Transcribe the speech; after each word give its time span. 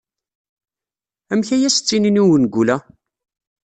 Amek 1.31 1.49
ay 1.55 1.63
as-ttinin 1.67 2.21
i 2.21 2.23
wengul-a? 2.27 2.77